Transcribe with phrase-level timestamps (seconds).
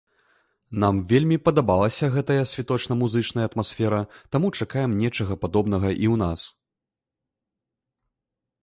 [0.83, 4.01] Нам вельмі падабалася гэтая святочна музычная атмасфера,
[4.37, 6.49] таму чакаем нечага падобнага і ў нас.